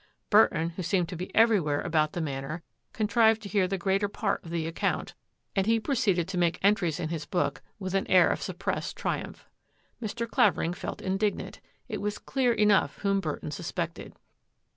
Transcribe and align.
Bur 0.31 0.47
ton, 0.47 0.69
who 0.71 0.81
seemed 0.81 1.07
to 1.09 1.15
be 1.15 1.29
everywhere 1.35 1.79
about 1.79 2.13
the 2.13 2.21
Manor, 2.21 2.63
contrived 2.91 3.39
to 3.43 3.49
hear 3.49 3.67
the 3.67 3.77
greater 3.77 4.09
part 4.09 4.43
of 4.43 4.49
the 4.49 4.65
account. 4.65 5.09
70 5.09 5.13
THAT 5.13 5.13
AFFAIR 5.13 5.41
AT 5.43 5.43
THE 5.43 5.51
MANOR 5.51 5.51
and 5.55 5.67
he 5.67 5.85
proceeded 5.85 6.27
to 6.27 6.37
make 6.39 6.59
entries 6.63 6.99
in 6.99 7.09
his 7.09 7.25
book 7.27 7.61
with 7.77 7.93
an 7.93 8.07
air 8.07 8.29
of 8.29 8.41
suppressed 8.41 8.97
triumph. 8.97 9.45
Mr. 10.01 10.27
Clavering 10.27 10.73
felt 10.73 11.03
indignant. 11.03 11.61
It 11.87 12.01
was 12.01 12.17
clear 12.17 12.51
enough 12.51 12.97
whom 13.03 13.19
Burton 13.19 13.51
suspected. 13.51 14.13